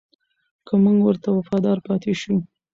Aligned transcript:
که 0.67 0.73
موږ 0.83 0.97
ورته 1.03 1.27
وفادار 1.31 1.77
پاتې 1.87 2.13
شو. 2.21 2.35